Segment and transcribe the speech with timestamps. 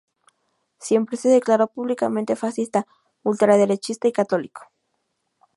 [0.79, 2.87] Siempre se declaró públicamente fascista,
[3.21, 4.63] ultraderechista y católico.